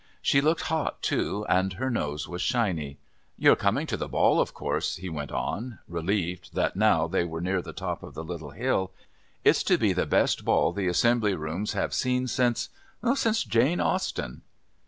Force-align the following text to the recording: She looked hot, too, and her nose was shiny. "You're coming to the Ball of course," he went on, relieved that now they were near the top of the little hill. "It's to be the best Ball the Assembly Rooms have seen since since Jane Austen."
She 0.19 0.41
looked 0.41 0.61
hot, 0.61 1.03
too, 1.03 1.45
and 1.47 1.73
her 1.73 1.91
nose 1.91 2.27
was 2.27 2.41
shiny. 2.41 2.97
"You're 3.37 3.55
coming 3.55 3.85
to 3.85 3.95
the 3.97 4.07
Ball 4.07 4.39
of 4.41 4.51
course," 4.51 4.95
he 4.95 5.09
went 5.09 5.31
on, 5.31 5.77
relieved 5.87 6.55
that 6.55 6.75
now 6.75 7.05
they 7.07 7.23
were 7.23 7.39
near 7.39 7.61
the 7.61 7.71
top 7.71 8.01
of 8.01 8.15
the 8.15 8.23
little 8.23 8.49
hill. 8.49 8.89
"It's 9.43 9.61
to 9.61 9.77
be 9.77 9.93
the 9.93 10.07
best 10.07 10.43
Ball 10.43 10.73
the 10.73 10.87
Assembly 10.87 11.35
Rooms 11.35 11.73
have 11.73 11.93
seen 11.93 12.25
since 12.27 12.69
since 13.13 13.43
Jane 13.43 13.79
Austen." 13.79 14.41